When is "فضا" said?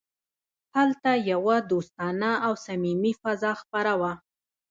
3.21-3.51